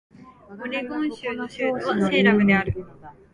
[0.59, 2.87] オレゴン州の州都はセイラムである